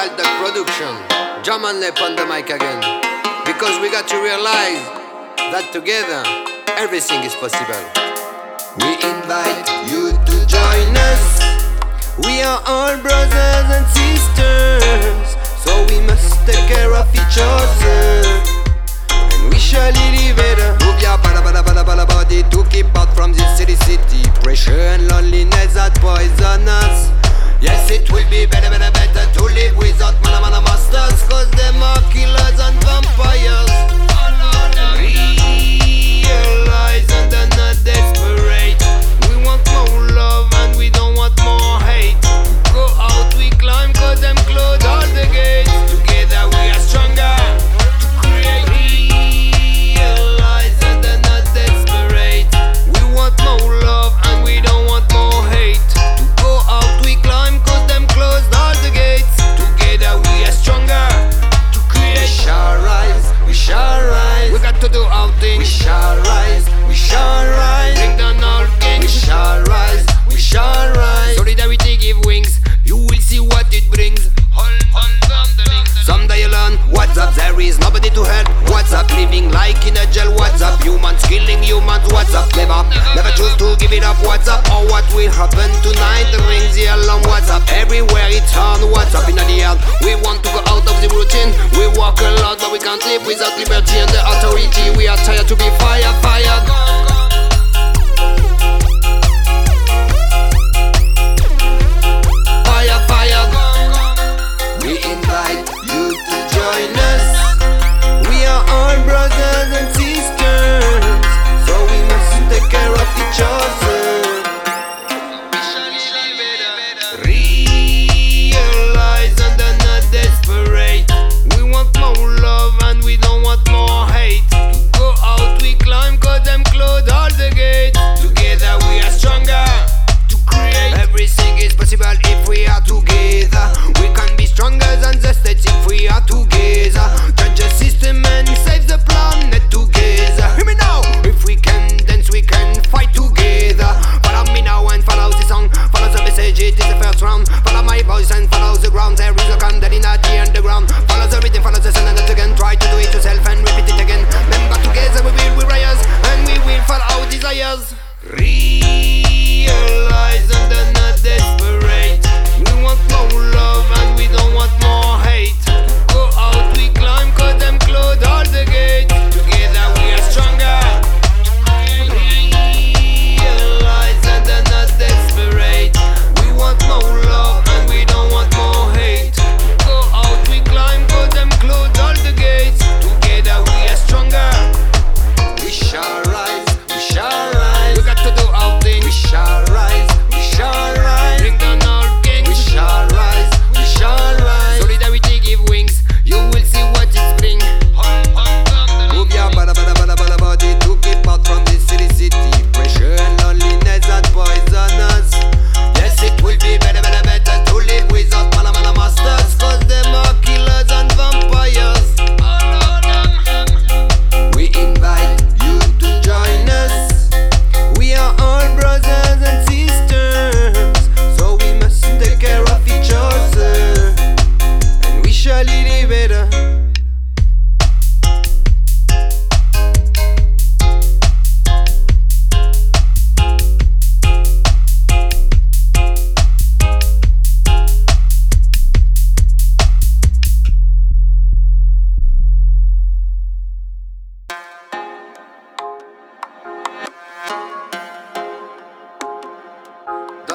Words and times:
Don 0.00 0.08
Alduck 0.08 0.32
production. 0.40 0.94
Jamanle 1.44 1.92
on 2.00 2.16
the 2.16 2.24
mic 2.24 2.48
again. 2.48 2.80
Because 3.44 3.78
we 3.82 3.90
got 3.90 4.08
to 4.08 4.16
realize 4.16 4.80
that 5.52 5.68
together 5.72 6.24
everything 6.80 7.20
is 7.22 7.34
possible. 7.34 7.84
We 8.80 8.96
invite 9.04 9.68
you 9.92 10.16
to 10.16 10.36
join 10.48 10.96
us. 10.96 11.44
We 12.24 12.40
are 12.40 12.62
all 12.64 12.96
brothers 13.02 13.68
and 13.76 13.84
sisters. 13.92 15.36
So 15.60 15.84
we 15.92 16.00
must 16.08 16.32
take 16.48 16.64
care 16.64 16.94
of 16.96 17.08
each 17.12 17.36
other. 17.36 18.24
And 19.12 19.52
we 19.52 19.58
shall 19.58 19.92
live 19.92 20.36
better. 20.36 20.80
Move 20.80 20.96
your 21.02 21.18
body 22.06 22.42
to 22.48 22.64
keep 22.70 22.88
out 22.96 23.12
from 23.14 23.34
this 23.34 23.58
city 23.58 23.76
city. 23.84 24.24
Pressure 24.40 24.80
and 24.96 25.08
loneliness 25.08 25.74
that 25.74 25.92
poison 26.00 26.64
us. 26.64 27.12
Yes, 27.60 27.90
it 27.90 28.10
will 28.10 28.24
be 28.30 28.46
better, 28.46 28.70
better. 28.70 28.89
Killing 81.30 81.62
humans, 81.62 82.02
what's 82.10 82.34
up, 82.34 82.50
never 82.58 82.82
Never 83.14 83.30
choose 83.38 83.54
to 83.62 83.78
give 83.78 83.94
it 83.94 84.02
up, 84.02 84.18
what's 84.26 84.50
up? 84.50 84.66
Or 84.74 84.82
what 84.90 85.06
will 85.14 85.30
happen 85.30 85.70
tonight, 85.78 86.26
rings 86.50 86.74
the 86.74 86.90
alarm, 86.90 87.22
what's 87.30 87.46
up? 87.46 87.62
Everywhere 87.70 88.26
it's 88.34 88.50
on, 88.58 88.82
what's 88.90 89.14
up? 89.14 89.30
In 89.30 89.38
the 89.38 89.46
end 89.62 89.78
We 90.02 90.18
want 90.26 90.42
to 90.42 90.50
go 90.50 90.58
out 90.66 90.82
of 90.82 90.96
the 90.98 91.06
routine. 91.14 91.54
We 91.78 91.86
walk 91.94 92.18
a 92.18 92.34
lot, 92.42 92.58
but 92.58 92.74
we 92.74 92.82
can't 92.82 92.98
live 93.06 93.22
without 93.22 93.54
liberty 93.54 94.02
and 94.02 94.10
the 94.10 94.18
authority. 94.26 94.90
We 94.98 95.06
are 95.06 95.16
tired 95.22 95.46
to 95.46 95.54
be 95.54 95.70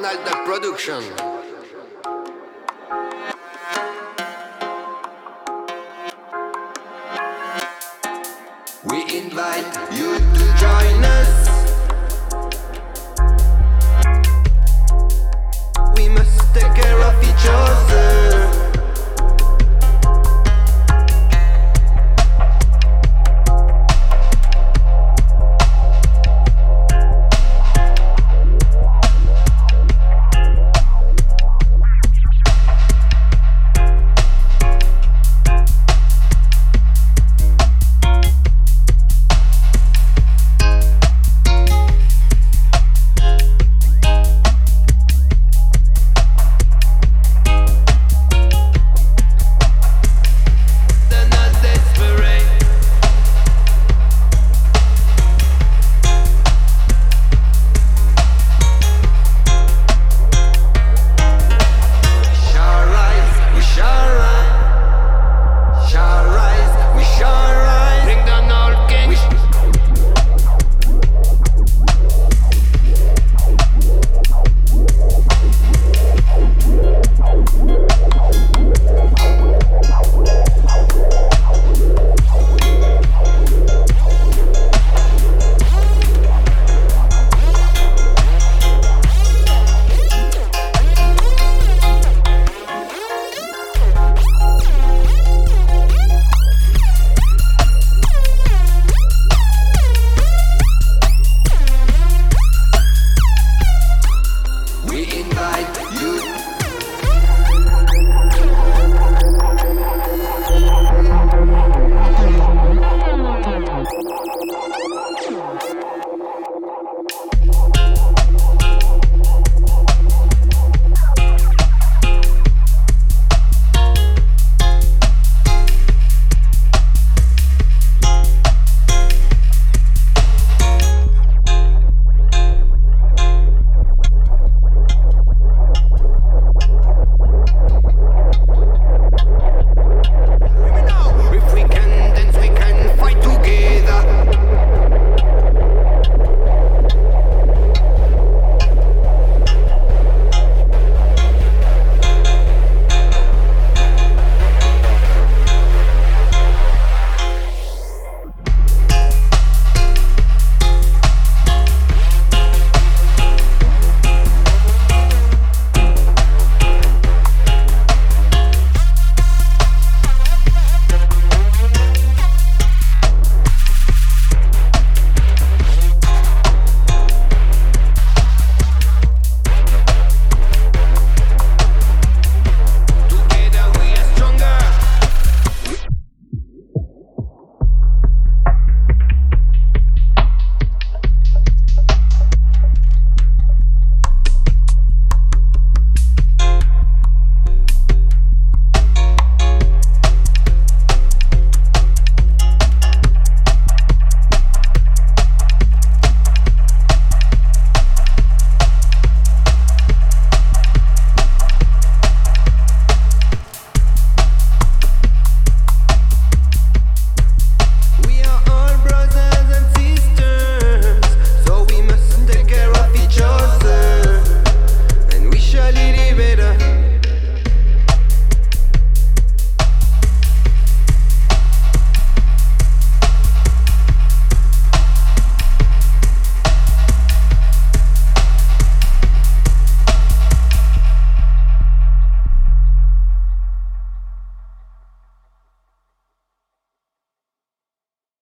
Ronaldo 0.00 0.32
Production. 0.46 1.29